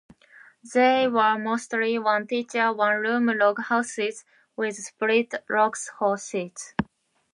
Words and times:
They 0.73 1.07
were 1.07 1.37
mostly 1.37 1.99
one 1.99 2.25
teacher, 2.25 2.73
one-room 2.73 3.27
log 3.37 3.61
houses 3.65 4.25
with 4.55 4.75
split 4.77 5.31
logs 5.47 5.91
for 5.99 6.17
seats. 6.17 6.73